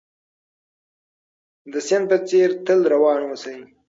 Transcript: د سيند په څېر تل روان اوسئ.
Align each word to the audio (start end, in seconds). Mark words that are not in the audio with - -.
د 1.71 1.73
سيند 1.87 2.05
په 2.11 2.17
څېر 2.27 2.49
تل 2.65 2.79
روان 2.93 3.19
اوسئ. 3.25 3.57